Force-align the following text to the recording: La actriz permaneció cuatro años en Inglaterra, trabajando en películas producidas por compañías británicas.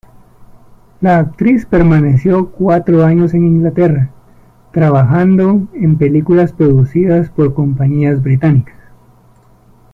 La 0.99 1.19
actriz 1.19 1.67
permaneció 1.67 2.49
cuatro 2.49 3.05
años 3.05 3.35
en 3.35 3.45
Inglaterra, 3.45 4.09
trabajando 4.73 5.67
en 5.75 5.99
películas 5.99 6.53
producidas 6.53 7.29
por 7.29 7.53
compañías 7.53 8.19
británicas. 8.23 8.79